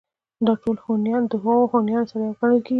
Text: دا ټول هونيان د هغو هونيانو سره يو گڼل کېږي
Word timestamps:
دا 0.45 0.53
ټول 0.61 0.77
هونيان 0.85 1.23
د 1.31 1.33
هغو 1.43 1.63
هونيانو 1.71 2.09
سره 2.11 2.21
يو 2.27 2.35
گڼل 2.39 2.57
کېږي 2.65 2.69